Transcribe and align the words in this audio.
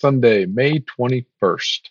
Sunday, 0.00 0.46
May 0.46 0.78
21st. 0.78 1.90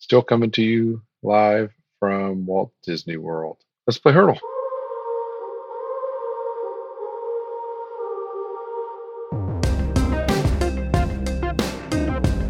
Still 0.00 0.22
coming 0.22 0.50
to 0.50 0.62
you 0.62 1.00
live 1.22 1.72
from 2.00 2.44
Walt 2.46 2.72
Disney 2.82 3.16
World. 3.16 3.58
Let's 3.86 3.96
play 3.96 4.12
Heardle. 4.12 4.40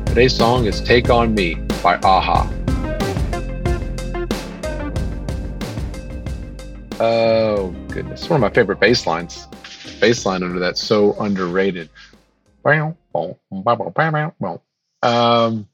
Today's 0.06 0.34
song 0.34 0.64
is 0.64 0.80
Take 0.80 1.10
On 1.10 1.34
Me 1.34 1.56
by 1.82 1.96
a-ha. 1.96 2.50
Oh, 6.98 7.76
goodness. 7.88 8.30
One 8.30 8.36
of 8.36 8.40
my 8.40 8.48
favorite 8.48 8.80
bass 8.80 9.06
lines. 9.06 9.48
Bass 10.00 10.24
line 10.24 10.42
under 10.42 10.58
that, 10.60 10.78
so 10.78 11.12
underrated. 11.20 11.90
Um, 15.02 15.68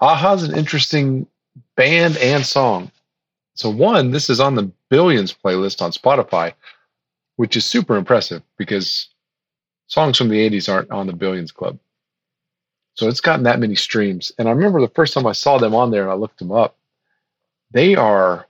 a-ha's 0.00 0.42
an 0.42 0.56
interesting 0.56 1.26
band 1.76 2.16
and 2.18 2.44
song. 2.44 2.90
So, 3.54 3.70
one, 3.70 4.10
this 4.10 4.28
is 4.28 4.40
on 4.40 4.54
the 4.54 4.70
Billions 4.90 5.32
playlist 5.32 5.80
on 5.80 5.92
Spotify, 5.92 6.54
which 7.36 7.56
is 7.56 7.64
super 7.64 7.96
impressive 7.96 8.42
because 8.56 9.08
songs 9.86 10.18
from 10.18 10.28
the 10.28 10.48
80s 10.50 10.72
aren't 10.72 10.90
on 10.90 11.06
the 11.06 11.12
Billions 11.12 11.52
Club. 11.52 11.78
So 12.94 13.08
it's 13.08 13.20
gotten 13.20 13.44
that 13.44 13.58
many 13.58 13.74
streams. 13.74 14.32
And 14.38 14.48
I 14.48 14.52
remember 14.52 14.80
the 14.80 14.88
first 14.88 15.14
time 15.14 15.26
I 15.26 15.32
saw 15.32 15.58
them 15.58 15.74
on 15.74 15.90
there 15.90 16.02
and 16.02 16.10
I 16.10 16.14
looked 16.14 16.38
them 16.38 16.52
up, 16.52 16.76
they 17.72 17.96
are 17.96 18.46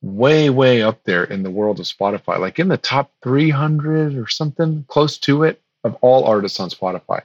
way, 0.00 0.48
way 0.48 0.82
up 0.82 1.02
there 1.04 1.24
in 1.24 1.42
the 1.42 1.50
world 1.50 1.80
of 1.80 1.86
Spotify, 1.86 2.38
like 2.38 2.60
in 2.60 2.68
the 2.68 2.76
top 2.76 3.12
300 3.22 4.16
or 4.16 4.28
something, 4.28 4.84
close 4.86 5.18
to 5.18 5.42
it, 5.42 5.60
of 5.82 5.96
all 6.00 6.24
artists 6.24 6.60
on 6.60 6.70
Spotify. 6.70 7.22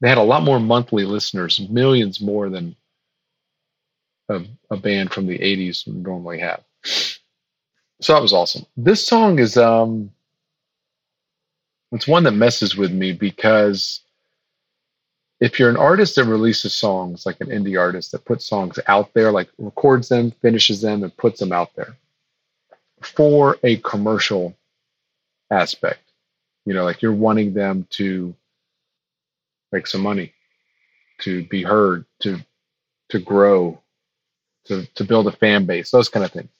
They 0.00 0.08
had 0.08 0.18
a 0.18 0.22
lot 0.22 0.42
more 0.42 0.60
monthly 0.60 1.04
listeners, 1.04 1.60
millions 1.68 2.20
more 2.20 2.48
than 2.48 2.74
a, 4.28 4.42
a 4.70 4.76
band 4.76 5.12
from 5.12 5.26
the 5.26 5.38
80s 5.38 5.86
would 5.86 6.02
normally 6.02 6.38
have. 6.40 6.62
So 8.00 8.14
that 8.14 8.22
was 8.22 8.32
awesome. 8.32 8.64
This 8.76 9.06
song 9.06 9.38
is 9.38 9.56
um 9.56 10.10
it's 11.92 12.08
one 12.08 12.22
that 12.24 12.32
messes 12.32 12.76
with 12.76 12.92
me 12.92 13.12
because 13.12 14.00
if 15.40 15.58
you're 15.58 15.70
an 15.70 15.76
artist 15.76 16.16
that 16.16 16.24
releases 16.24 16.72
songs, 16.74 17.26
like 17.26 17.40
an 17.40 17.48
indie 17.48 17.78
artist 17.78 18.12
that 18.12 18.24
puts 18.24 18.46
songs 18.46 18.78
out 18.86 19.12
there, 19.14 19.32
like 19.32 19.48
records 19.58 20.08
them, 20.08 20.30
finishes 20.42 20.80
them, 20.82 21.02
and 21.02 21.16
puts 21.16 21.40
them 21.40 21.52
out 21.52 21.74
there 21.74 21.96
for 23.00 23.56
a 23.64 23.76
commercial 23.78 24.54
aspect, 25.50 26.12
you 26.66 26.74
know, 26.74 26.84
like 26.84 27.02
you're 27.02 27.12
wanting 27.12 27.54
them 27.54 27.86
to 27.90 28.34
make 29.72 29.86
some 29.86 30.02
money, 30.02 30.32
to 31.20 31.44
be 31.44 31.62
heard, 31.62 32.04
to 32.20 32.38
to 33.10 33.18
grow, 33.18 33.80
to 34.66 34.86
to 34.94 35.04
build 35.04 35.26
a 35.26 35.32
fan 35.32 35.66
base, 35.66 35.90
those 35.90 36.08
kind 36.08 36.24
of 36.24 36.32
things. 36.32 36.50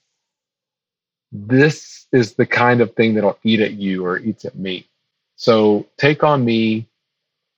This 1.33 2.07
is 2.13 2.35
the 2.35 2.47
kind 2.47 2.81
of 2.81 2.95
thing 2.95 3.15
that'll 3.15 3.39
eat 3.45 3.61
at 3.61 3.75
you 3.75 4.05
or 4.05 4.19
eats 4.19 4.45
at 4.45 4.57
me. 4.57 4.89
So 5.37 5.87
take 5.97 6.25
on 6.25 6.45
me 6.45 6.89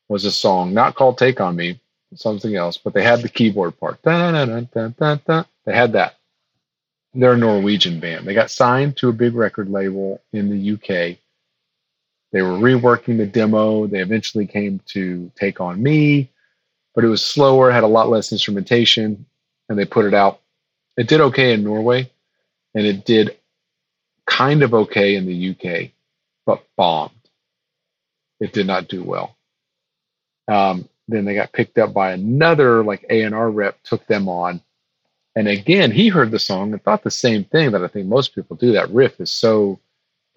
was 0.08 0.24
a 0.26 0.30
song 0.30 0.74
not 0.74 0.94
called 0.94 1.16
Take 1.16 1.40
On 1.40 1.56
Me, 1.56 1.80
something 2.14 2.54
else, 2.54 2.76
but 2.76 2.92
they 2.92 3.02
had 3.02 3.22
the 3.22 3.28
keyboard 3.30 3.80
part. 3.80 3.98
They 4.02 4.12
had 4.12 5.92
that. 5.92 6.16
They're 7.14 7.32
a 7.32 7.38
Norwegian 7.38 7.98
band. 7.98 8.26
They 8.26 8.34
got 8.34 8.50
signed 8.50 8.96
to 8.98 9.08
a 9.08 9.12
big 9.12 9.34
record 9.34 9.70
label 9.70 10.20
in 10.32 10.50
the 10.50 10.72
UK. 10.74 11.18
They 12.32 12.42
were 12.42 12.50
reworking 12.50 13.18
the 13.18 13.26
demo. 13.26 13.86
They 13.86 14.00
eventually 14.00 14.46
came 14.46 14.80
to 14.86 15.30
Take 15.36 15.60
On 15.60 15.80
Me, 15.82 16.30
but 16.94 17.04
it 17.04 17.08
was 17.08 17.24
slower, 17.24 17.70
had 17.70 17.84
a 17.84 17.88
lot 17.88 18.08
less 18.08 18.32
instrumentation, 18.32 19.26
and 19.68 19.78
they 19.78 19.84
put 19.84 20.06
it 20.06 20.14
out. 20.14 20.40
It 20.96 21.08
did 21.08 21.20
okay 21.20 21.52
in 21.52 21.62
Norway, 21.62 22.10
and 22.74 22.86
it 22.86 23.04
did 23.04 23.36
kind 24.26 24.62
of 24.62 24.72
okay 24.72 25.14
in 25.14 25.26
the 25.26 25.50
UK, 25.50 25.90
but 26.46 26.64
bombed. 26.76 27.10
It 28.40 28.52
did 28.52 28.66
not 28.66 28.88
do 28.88 29.04
well. 29.04 29.36
Um, 30.48 30.88
then 31.08 31.24
they 31.24 31.34
got 31.34 31.52
picked 31.52 31.78
up 31.78 31.92
by 31.92 32.12
another 32.12 32.82
like 32.82 33.04
A&R 33.10 33.50
rep, 33.50 33.82
took 33.82 34.06
them 34.06 34.28
on. 34.28 34.62
And 35.36 35.48
again, 35.48 35.90
he 35.90 36.08
heard 36.08 36.30
the 36.30 36.38
song 36.38 36.72
and 36.72 36.82
thought 36.82 37.02
the 37.04 37.10
same 37.10 37.44
thing 37.44 37.72
that 37.72 37.84
I 37.84 37.88
think 37.88 38.06
most 38.06 38.34
people 38.34 38.56
do. 38.56 38.72
That 38.72 38.90
riff 38.90 39.20
is 39.20 39.30
so 39.30 39.80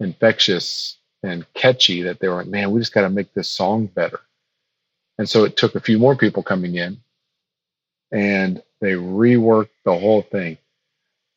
infectious 0.00 0.98
and 1.22 1.46
catchy 1.54 2.02
that 2.02 2.20
they 2.20 2.28
were 2.28 2.36
like, 2.36 2.46
man, 2.46 2.70
we 2.70 2.80
just 2.80 2.92
got 2.92 3.02
to 3.02 3.10
make 3.10 3.32
this 3.34 3.48
song 3.48 3.86
better. 3.86 4.20
And 5.18 5.28
so 5.28 5.44
it 5.44 5.56
took 5.56 5.74
a 5.74 5.80
few 5.80 5.98
more 5.98 6.14
people 6.14 6.42
coming 6.42 6.74
in 6.74 6.98
and 8.12 8.62
they 8.80 8.92
reworked 8.92 9.70
the 9.84 9.96
whole 9.96 10.22
thing, 10.22 10.58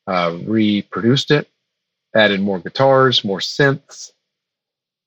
uh, 0.08 0.38
reproduced 0.44 1.32
it, 1.32 1.50
added 2.14 2.42
more 2.42 2.60
guitars, 2.60 3.24
more 3.24 3.40
synths, 3.40 4.12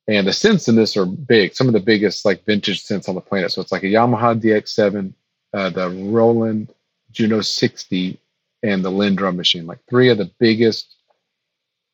and 0.08 0.26
the 0.26 0.32
synths 0.32 0.68
in 0.68 0.74
this 0.74 0.96
are 0.96 1.06
big, 1.06 1.54
some 1.54 1.68
of 1.68 1.74
the 1.74 1.80
biggest 1.80 2.24
like 2.24 2.44
vintage 2.44 2.84
synths 2.84 3.08
on 3.08 3.14
the 3.14 3.20
planet. 3.20 3.52
So 3.52 3.60
it's 3.60 3.72
like 3.72 3.84
a 3.84 3.86
Yamaha 3.86 4.40
DX7, 4.40 5.12
uh, 5.54 5.70
the 5.70 5.90
Roland 5.90 6.74
Juno 7.12 7.40
60, 7.40 8.18
and 8.64 8.84
the 8.84 8.90
Linn 8.90 9.16
drum 9.16 9.36
machine, 9.36 9.66
like 9.66 9.80
three 9.88 10.08
of 10.08 10.18
the 10.18 10.30
biggest, 10.38 10.91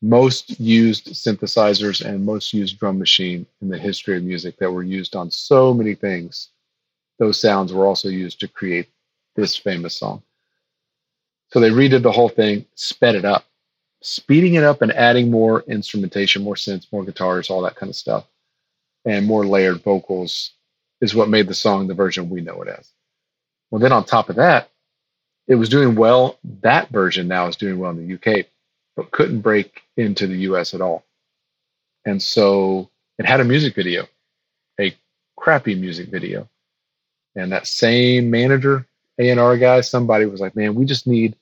most 0.01 0.59
used 0.59 1.07
synthesizers 1.07 2.05
and 2.05 2.25
most 2.25 2.53
used 2.53 2.79
drum 2.79 2.97
machine 2.97 3.45
in 3.61 3.69
the 3.69 3.77
history 3.77 4.17
of 4.17 4.23
music 4.23 4.57
that 4.57 4.71
were 4.71 4.83
used 4.83 5.15
on 5.15 5.29
so 5.29 5.73
many 5.73 5.95
things. 5.95 6.49
Those 7.17 7.39
sounds 7.39 7.73
were 7.73 7.85
also 7.85 8.09
used 8.09 8.39
to 8.39 8.47
create 8.47 8.87
this 9.35 9.55
famous 9.55 9.97
song. 9.97 10.21
So 11.51 11.59
they 11.59 11.69
redid 11.69 12.03
the 12.03 12.11
whole 12.11 12.29
thing, 12.29 12.65
sped 12.75 13.15
it 13.15 13.25
up 13.25 13.45
speeding 14.01 14.53
it 14.55 14.63
up 14.63 14.81
and 14.81 14.91
adding 14.91 15.29
more 15.29 15.61
instrumentation, 15.61 16.43
more 16.43 16.55
synths, 16.55 16.91
more 16.91 17.03
guitars, 17.03 17.49
all 17.49 17.61
that 17.61 17.75
kind 17.75 17.89
of 17.89 17.95
stuff, 17.95 18.25
and 19.05 19.25
more 19.25 19.45
layered 19.45 19.81
vocals 19.81 20.51
is 21.01 21.15
what 21.15 21.29
made 21.29 21.47
the 21.47 21.53
song 21.53 21.87
the 21.87 21.93
version 21.93 22.29
we 22.29 22.41
know 22.41 22.61
it 22.61 22.67
as. 22.67 22.91
Well, 23.71 23.79
then 23.79 23.91
on 23.91 24.03
top 24.03 24.29
of 24.29 24.37
that, 24.37 24.69
it 25.47 25.55
was 25.55 25.69
doing 25.69 25.95
well. 25.95 26.37
That 26.61 26.89
version 26.89 27.27
now 27.27 27.47
is 27.47 27.55
doing 27.55 27.79
well 27.79 27.91
in 27.91 28.07
the 28.07 28.15
UK, 28.15 28.45
but 28.99 29.11
couldn't 29.11 29.39
break 29.39 29.83
into 29.95 30.27
the 30.27 30.39
US 30.39 30.73
at 30.73 30.81
all. 30.81 31.05
And 32.03 32.21
so 32.21 32.89
it 33.17 33.25
had 33.25 33.39
a 33.39 33.45
music 33.45 33.73
video, 33.73 34.05
a 34.77 34.93
crappy 35.37 35.73
music 35.73 36.09
video. 36.09 36.49
And 37.33 37.49
that 37.53 37.65
same 37.65 38.29
manager, 38.29 38.85
A&R 39.17 39.57
guy, 39.57 39.79
somebody 39.79 40.25
was 40.25 40.41
like, 40.41 40.53
man, 40.53 40.75
we 40.75 40.83
just 40.83 41.07
need 41.07 41.37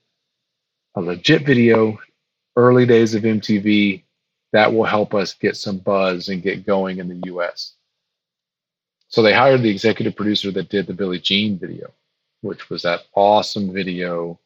a 0.94 1.02
legit 1.02 1.48
video 1.48 1.98
early 2.56 2.86
days 2.86 3.16
of 3.16 3.24
MTV, 3.24 4.04
that 4.54 4.72
will 4.72 4.84
help 4.84 5.16
us 5.16 5.34
get 5.34 5.58
some 5.58 5.80
buzz 5.80 6.30
and 6.30 6.44
get 6.44 6.64
going 6.64 7.00
in 7.00 7.08
the 7.08 7.28
US. 7.34 7.74
So 9.08 9.24
they 9.24 9.34
hired 9.34 9.64
the 9.64 9.70
executive 9.72 10.16
producer 10.16 10.52
that 10.52 10.70
did 10.70 10.86
the 10.86 10.94
Billie 10.94 11.20
Jean 11.20 11.58
video, 11.58 11.92
which 12.42 12.70
was 12.70 12.84
that 12.84 13.06
awesome 13.16 13.74
video 13.74 14.40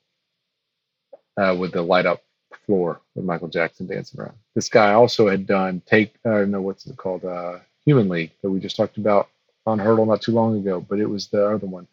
uh, 1.36 1.58
with 1.60 1.74
the 1.74 1.82
light 1.82 2.06
up 2.06 2.22
floor 2.66 3.02
with 3.16 3.26
Michael 3.26 3.48
Jackson 3.48 3.88
dancing 3.88 4.20
around. 4.20 4.36
This 4.56 4.70
guy 4.70 4.94
also 4.94 5.28
had 5.28 5.46
done 5.46 5.82
take, 5.86 6.16
I 6.26 6.30
don't 6.30 6.52
know 6.52 6.62
what's 6.62 6.86
it 6.86 6.98
called, 6.98 7.26
uh, 7.26 7.60
Human 7.86 8.10
League 8.10 8.32
that 8.42 8.50
we 8.50 8.60
just 8.60 8.76
talked 8.76 8.98
about 8.98 9.30
on 9.66 9.80
Heardle 9.80 10.06
not 10.06 10.22
too 10.22 10.32
long 10.32 10.58
ago, 10.58 10.86
but 10.88 11.00
it 11.00 11.06
was 11.06 11.28
the 11.28 11.48
other 11.48 11.68
one. 11.68 11.88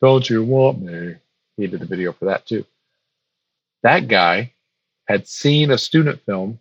Don't 0.00 0.28
you 0.28 0.44
want 0.44 0.80
me? 0.80 1.16
He 1.56 1.66
did 1.66 1.80
the 1.80 1.86
video 1.86 2.12
for 2.12 2.26
that 2.26 2.46
too. 2.46 2.64
That 3.82 4.08
guy 4.08 4.52
had 5.06 5.26
seen 5.26 5.70
a 5.70 5.78
student 5.78 6.20
film 6.24 6.58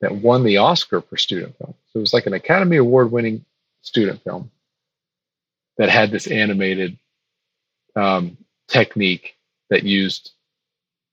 that 0.00 0.14
won 0.14 0.44
the 0.44 0.58
Oscar 0.58 1.00
for 1.00 1.16
student 1.16 1.56
film. 1.58 1.74
So 1.92 1.98
it 1.98 2.00
was 2.00 2.12
like 2.12 2.26
an 2.26 2.34
Academy 2.34 2.76
Award 2.76 3.10
winning 3.10 3.44
student 3.82 4.22
film 4.22 4.50
that 5.76 5.88
had 5.88 6.10
this 6.10 6.26
animated 6.26 6.98
um, 7.96 8.36
technique 8.68 9.36
that 9.70 9.82
used 9.82 10.32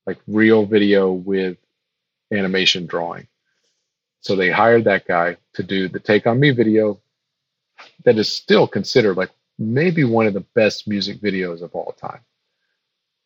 like 0.06 0.20
real 0.28 0.66
video 0.66 1.12
with 1.12 1.58
animation 2.32 2.86
drawing. 2.86 3.28
So 4.22 4.36
they 4.36 4.50
hired 4.52 4.86
that 4.86 5.08
guy 5.08 5.38
to 5.54 5.64
do 5.64 5.88
the 5.88 6.00
Take 6.00 6.28
On 6.28 6.40
Me 6.40 6.52
video 6.52 7.00
that 8.06 8.18
is 8.18 8.32
still 8.32 8.68
considered 8.68 9.18
like 9.18 9.32
maybe 9.60 10.04
one 10.04 10.28
of 10.28 10.34
the 10.34 10.46
best 10.56 10.88
music 10.88 11.22
videos 11.22 11.62
of 11.62 11.74
all 11.76 11.94
time. 11.94 12.22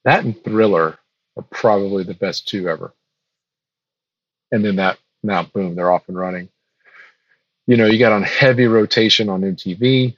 That 0.03 0.23
and 0.23 0.41
Thriller 0.43 0.97
are 1.37 1.43
probably 1.49 2.03
the 2.03 2.13
best 2.13 2.47
two 2.47 2.69
ever 2.69 2.93
and 4.51 4.63
then 4.63 4.75
that 4.77 4.97
now 5.23 5.43
boom, 5.43 5.75
they're 5.75 5.91
off 5.91 6.07
and 6.07 6.17
running. 6.17 6.49
You 7.67 7.77
know, 7.77 7.85
you 7.85 7.99
got 7.99 8.13
on 8.13 8.23
heavy 8.23 8.65
rotation 8.65 9.29
on 9.29 9.41
MTV. 9.41 10.15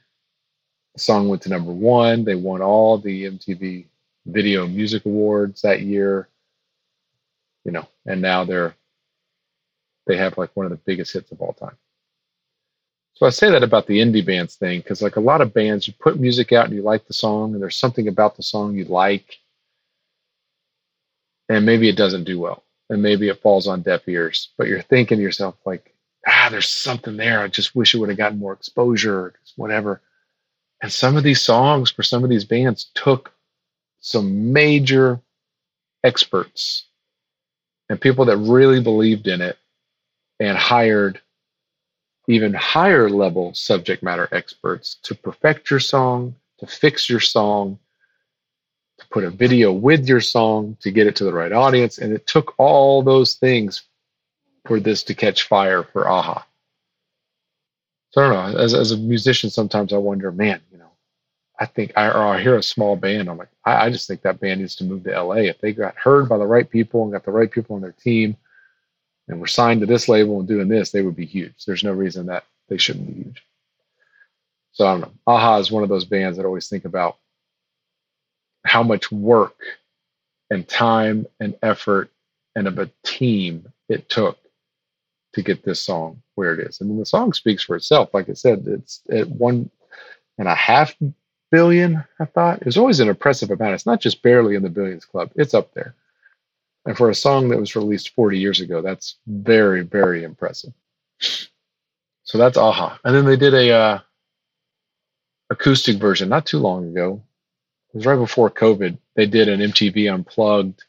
The 0.94 1.00
song 1.00 1.28
went 1.28 1.42
to 1.42 1.50
number 1.50 1.72
one. 1.72 2.24
They 2.24 2.34
won 2.34 2.62
all 2.62 2.98
the 2.98 3.24
MTV 3.24 3.86
Video 4.26 4.66
Music 4.66 5.04
Awards 5.04 5.62
that 5.62 5.82
year. 5.82 6.28
You 7.64 7.72
know, 7.72 7.88
and 8.06 8.20
now 8.20 8.44
they're 8.44 8.74
they 10.06 10.16
have 10.16 10.36
like 10.38 10.50
one 10.54 10.66
of 10.66 10.70
the 10.70 10.80
biggest 10.84 11.12
hits 11.12 11.30
of 11.30 11.40
all 11.40 11.52
time. 11.52 11.76
So 13.14 13.26
I 13.26 13.30
say 13.30 13.50
that 13.50 13.62
about 13.62 13.86
the 13.86 14.00
indie 14.00 14.24
bands 14.24 14.56
thing 14.56 14.80
because, 14.80 15.02
like 15.02 15.16
a 15.16 15.20
lot 15.20 15.40
of 15.40 15.54
bands, 15.54 15.86
you 15.86 15.94
put 15.98 16.18
music 16.18 16.52
out 16.52 16.66
and 16.66 16.74
you 16.74 16.82
like 16.82 17.06
the 17.06 17.12
song, 17.12 17.52
and 17.52 17.62
there's 17.62 17.76
something 17.76 18.08
about 18.08 18.36
the 18.36 18.42
song 18.42 18.74
you 18.74 18.84
like, 18.84 19.38
and 21.48 21.64
maybe 21.66 21.88
it 21.88 21.96
doesn't 21.96 22.24
do 22.24 22.40
well, 22.40 22.64
and 22.88 23.02
maybe 23.02 23.28
it 23.28 23.42
falls 23.42 23.68
on 23.68 23.82
deaf 23.82 24.08
ears. 24.08 24.48
But 24.58 24.66
you're 24.66 24.82
thinking 24.82 25.18
to 25.18 25.22
yourself, 25.22 25.56
like, 25.64 25.94
ah, 26.26 26.48
there's 26.50 26.68
something 26.68 27.16
there. 27.16 27.40
I 27.40 27.48
just 27.48 27.76
wish 27.76 27.94
it 27.94 27.98
would 27.98 28.08
have 28.08 28.18
gotten 28.18 28.38
more 28.38 28.54
exposure, 28.54 29.18
or 29.18 29.34
whatever. 29.56 30.00
And 30.82 30.92
some 30.92 31.16
of 31.16 31.22
these 31.22 31.42
songs 31.42 31.92
for 31.92 32.02
some 32.02 32.24
of 32.24 32.30
these 32.30 32.44
bands 32.44 32.90
took 32.94 33.32
some 34.00 34.52
major 34.52 35.20
experts 36.02 36.86
and 37.92 38.00
people 38.00 38.24
that 38.24 38.38
really 38.38 38.80
believed 38.80 39.26
in 39.26 39.42
it 39.42 39.58
and 40.40 40.56
hired 40.56 41.20
even 42.26 42.54
higher 42.54 43.10
level 43.10 43.52
subject 43.52 44.02
matter 44.02 44.30
experts 44.32 44.96
to 45.02 45.14
perfect 45.14 45.68
your 45.68 45.78
song, 45.78 46.34
to 46.58 46.66
fix 46.66 47.10
your 47.10 47.20
song, 47.20 47.78
to 48.98 49.06
put 49.08 49.24
a 49.24 49.30
video 49.30 49.72
with 49.72 50.08
your 50.08 50.22
song, 50.22 50.74
to 50.80 50.90
get 50.90 51.06
it 51.06 51.14
to 51.16 51.24
the 51.24 51.34
right 51.34 51.52
audience. 51.52 51.98
And 51.98 52.14
it 52.14 52.26
took 52.26 52.54
all 52.56 53.02
those 53.02 53.34
things 53.34 53.82
for 54.64 54.80
this 54.80 55.02
to 55.02 55.14
catch 55.14 55.42
fire 55.42 55.82
for 55.82 56.04
a-ha. 56.04 56.46
So 58.12 58.22
I 58.22 58.32
don't 58.32 58.54
know. 58.54 58.58
As, 58.58 58.72
as 58.72 58.92
a 58.92 58.96
musician, 58.96 59.50
sometimes 59.50 59.92
I 59.92 59.98
wonder, 59.98 60.32
man, 60.32 60.62
I 61.60 61.66
think 61.66 61.92
I, 61.96 62.08
or 62.08 62.22
I 62.22 62.40
hear 62.40 62.56
a 62.56 62.62
small 62.62 62.96
band. 62.96 63.28
I'm 63.28 63.38
like, 63.38 63.48
I, 63.64 63.86
I 63.86 63.90
just 63.90 64.08
think 64.08 64.22
that 64.22 64.40
band 64.40 64.60
needs 64.60 64.74
to 64.76 64.84
move 64.84 65.04
to 65.04 65.22
LA. 65.22 65.34
If 65.34 65.60
they 65.60 65.72
got 65.72 65.96
heard 65.96 66.28
by 66.28 66.38
the 66.38 66.46
right 66.46 66.68
people 66.68 67.02
and 67.02 67.12
got 67.12 67.24
the 67.24 67.30
right 67.30 67.50
people 67.50 67.76
on 67.76 67.82
their 67.82 67.92
team, 67.92 68.36
and 69.28 69.40
were 69.40 69.46
signed 69.46 69.80
to 69.80 69.86
this 69.86 70.08
label 70.08 70.38
and 70.38 70.48
doing 70.48 70.68
this, 70.68 70.90
they 70.90 71.02
would 71.02 71.16
be 71.16 71.26
huge. 71.26 71.64
There's 71.64 71.84
no 71.84 71.92
reason 71.92 72.26
that 72.26 72.44
they 72.68 72.76
shouldn't 72.76 73.06
be 73.06 73.24
huge. 73.24 73.42
So 74.72 74.86
I 74.86 74.92
don't 74.92 75.00
know. 75.02 75.12
a-ha 75.26 75.58
is 75.58 75.70
one 75.70 75.82
of 75.82 75.88
those 75.88 76.04
bands 76.04 76.36
that 76.36 76.44
I 76.44 76.46
always 76.46 76.68
think 76.68 76.84
about 76.84 77.18
how 78.64 78.82
much 78.82 79.12
work 79.12 79.56
and 80.50 80.66
time 80.66 81.26
and 81.40 81.54
effort 81.62 82.10
and 82.56 82.66
of 82.66 82.78
a 82.78 82.90
team 83.04 83.70
it 83.88 84.08
took 84.08 84.38
to 85.34 85.42
get 85.42 85.64
this 85.64 85.80
song 85.80 86.22
where 86.34 86.54
it 86.54 86.66
is. 86.66 86.78
I 86.80 86.84
mean, 86.84 86.98
the 86.98 87.06
song 87.06 87.32
speaks 87.32 87.64
for 87.64 87.76
itself. 87.76 88.10
Like 88.12 88.28
I 88.28 88.34
said, 88.34 88.64
it's 88.66 89.02
at 89.10 89.28
one 89.28 89.70
and 90.38 90.48
a 90.48 90.54
half 90.54 90.94
billion, 91.52 92.02
I 92.18 92.24
thought. 92.24 92.60
It 92.60 92.66
was 92.66 92.78
always 92.78 92.98
an 92.98 93.08
impressive 93.08 93.50
amount. 93.50 93.74
It's 93.74 93.86
not 93.86 94.00
just 94.00 94.22
barely 94.22 94.56
in 94.56 94.62
the 94.62 94.70
billions 94.70 95.04
club, 95.04 95.30
it's 95.36 95.54
up 95.54 95.72
there. 95.74 95.94
And 96.84 96.96
for 96.96 97.10
a 97.10 97.14
song 97.14 97.48
that 97.50 97.60
was 97.60 97.76
released 97.76 98.14
40 98.14 98.40
years 98.40 98.60
ago, 98.60 98.82
that's 98.82 99.16
very, 99.28 99.82
very 99.82 100.24
impressive. 100.24 100.72
So 102.24 102.38
that's 102.38 102.56
a-ha. 102.56 102.98
And 103.04 103.14
then 103.14 103.24
they 103.24 103.36
did 103.36 103.54
a 103.54 103.70
uh, 103.70 103.98
acoustic 105.50 105.98
version 105.98 106.28
not 106.28 106.46
too 106.46 106.58
long 106.58 106.88
ago. 106.88 107.22
It 107.92 107.98
was 107.98 108.06
right 108.06 108.16
before 108.16 108.50
COVID. 108.50 108.98
They 109.14 109.26
did 109.26 109.48
an 109.48 109.60
MTV 109.60 110.12
Unplugged 110.12 110.82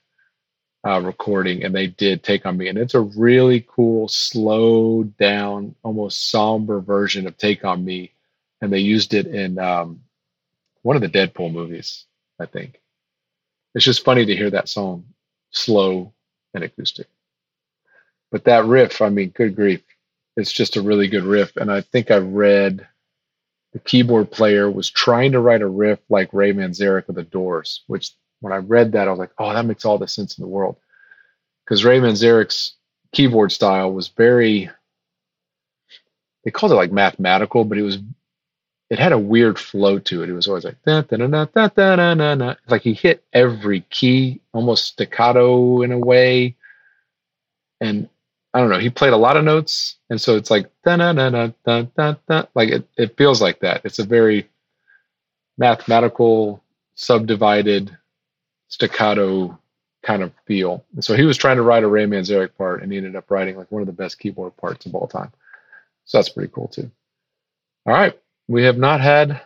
uh, 0.88 1.02
recording, 1.02 1.64
and 1.64 1.76
they 1.76 1.88
did 1.88 2.24
"Take 2.24 2.46
on 2.46 2.58
Me," 2.58 2.70
and 2.70 2.78
it's 2.78 2.94
a 2.94 3.02
really 3.02 3.66
cool, 3.68 4.08
slowed 4.08 5.18
down, 5.18 5.76
almost 5.84 6.32
somber 6.32 6.80
version 6.80 7.28
of 7.28 7.38
"Take 7.38 7.66
on 7.66 7.84
Me," 7.84 8.14
and 8.62 8.72
they 8.72 8.80
used 8.80 9.14
it 9.14 9.28
in 9.28 9.60
um, 9.60 10.02
one 10.84 10.96
of 10.96 11.02
the 11.02 11.10
Deadpool 11.10 11.52
movies, 11.52 12.06
I 12.40 12.46
think. 12.46 12.80
It's 13.74 13.86
just 13.86 14.06
funny 14.06 14.26
to 14.26 14.36
hear 14.36 14.52
that 14.52 14.70
song 14.70 15.06
slow 15.50 16.14
and 16.54 16.64
acoustic. 16.64 17.08
But 18.32 18.46
that 18.46 18.66
riff, 18.66 19.02
I 19.02 19.10
mean, 19.10 19.30
good 19.30 19.56
grief, 19.56 19.82
it's 20.36 20.52
just 20.52 20.78
a 20.78 20.82
really 20.82 21.08
good 21.08 21.24
riff. 21.24 21.56
And 21.58 21.72
I 21.72 21.82
think 21.82 22.12
I 22.12 22.18
read 22.18 22.88
the 23.74 23.80
keyboard 23.80 24.32
player 24.32 24.70
was 24.70 24.90
trying 24.90 25.32
to 25.32 25.40
write 25.40 25.62
a 25.62 25.68
riff 25.68 26.00
like 26.10 26.34
Ray 26.34 26.54
Manzarek 26.54 27.10
of 27.10 27.16
the 27.16 27.24
Doors, 27.24 27.84
which 27.88 28.12
when 28.40 28.54
I 28.54 28.58
read 28.58 28.92
that, 28.92 29.08
I 29.08 29.12
was 29.12 29.20
like, 29.20 29.32
oh, 29.38 29.54
that 29.54 29.66
makes 29.66 29.86
all 29.86 29.98
the 29.98 30.08
sense 30.08 30.38
in 30.38 30.44
the 30.44 30.48
world. 30.48 30.78
Because 31.64 31.86
Ray 31.86 32.00
Manzarek's 32.00 32.74
keyboard 33.14 33.52
style 33.52 33.92
was 33.92 34.10
very, 34.10 34.70
they 36.44 36.52
called 36.52 36.72
it 36.72 36.76
like 36.76 36.92
mathematical, 36.92 37.64
but 37.64 37.78
it 37.78 37.84
was 37.84 38.00
it 38.94 39.00
had 39.00 39.12
a 39.12 39.18
weird 39.18 39.58
flow 39.58 39.98
to 39.98 40.22
it. 40.22 40.30
It 40.30 40.34
was 40.34 40.48
always 40.48 40.66
like 40.66 40.80
da, 40.84 41.02
da, 41.02 41.18
da, 41.18 41.26
da, 41.26 41.46
da, 41.46 41.96
da, 41.96 42.16
da, 42.16 42.36
da. 42.36 42.56
like 42.68 42.84
he 42.84 42.94
hit 42.94 43.24
every 43.34 43.82
key 43.90 44.40
almost 44.54 44.86
staccato 44.86 45.82
in 45.82 45.92
a 45.92 45.98
way. 45.98 46.56
And 47.82 48.08
I 48.54 48.60
don't 48.60 48.70
know, 48.70 48.78
he 48.78 48.92
played 48.92 49.14
a 49.14 49.18
lot 49.18 49.36
of 49.36 49.44
notes, 49.44 49.96
and 50.12 50.22
so 50.22 50.36
it's 50.36 50.52
like 50.52 50.70
da 50.86 50.98
da 50.98 51.12
da 51.12 51.32
da 51.32 51.50
da 51.66 51.82
da 51.98 52.16
da. 52.28 52.46
Like 52.54 52.70
it, 52.70 52.88
it 52.96 53.18
feels 53.18 53.42
like 53.42 53.62
that. 53.62 53.82
It's 53.84 53.98
a 53.98 54.06
very 54.06 54.48
mathematical, 55.58 56.62
subdivided, 56.94 57.98
staccato 58.68 59.58
kind 60.04 60.22
of 60.22 60.32
feel. 60.46 60.86
And 60.94 61.04
so 61.04 61.16
he 61.16 61.24
was 61.24 61.38
trying 61.38 61.58
to 61.58 61.64
write 61.64 61.84
a 61.84 61.88
Ray 61.88 62.06
Manzarek 62.06 62.56
part, 62.60 62.84
and 62.84 62.92
he 62.92 63.00
ended 63.00 63.16
up 63.16 63.32
writing 63.32 63.58
like 63.58 63.72
one 63.72 63.82
of 63.82 63.88
the 63.88 63.92
best 63.92 64.20
keyboard 64.20 64.56
parts 64.58 64.86
of 64.86 64.94
all 64.94 65.08
time. 65.08 65.32
So 66.06 66.20
that's 66.20 66.30
pretty 66.30 66.52
cool 66.54 66.68
too. 66.68 66.92
All 67.88 67.94
right. 67.94 68.20
We 68.48 68.64
have 68.64 68.78
not 68.78 69.02
had 69.02 69.42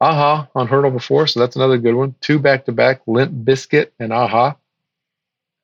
a-ha 0.00 0.48
on 0.54 0.68
Heardle 0.68 0.92
before, 0.92 1.26
so 1.26 1.40
that's 1.40 1.56
another 1.56 1.78
good 1.78 1.94
one. 1.94 2.14
Two 2.20 2.38
back 2.38 2.64
to 2.66 2.72
back, 2.72 3.02
Limp 3.06 3.32
Bizkit 3.44 3.90
and 3.98 4.12
a-ha. 4.12 4.56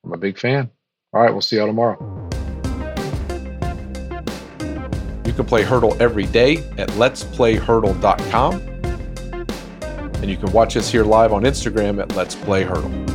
I'm 0.03 0.13
a 0.13 0.17
big 0.17 0.37
fan. 0.37 0.69
All 1.13 1.21
right, 1.21 1.31
we'll 1.31 1.41
see 1.41 1.57
y'all 1.57 1.67
tomorrow. 1.67 2.29
You 5.25 5.33
can 5.33 5.45
play 5.45 5.63
Heardle 5.63 5.99
every 5.99 6.25
day 6.25 6.57
at 6.77 6.89
letsplayheardle.com. 6.89 8.61
And 10.21 10.29
you 10.29 10.37
can 10.37 10.51
watch 10.51 10.77
us 10.77 10.91
here 10.91 11.03
live 11.03 11.33
on 11.33 11.43
Instagram 11.43 11.99
at 12.01 12.15
Let's 12.15 12.35
Play 12.35 12.63
Heardle. 12.63 13.10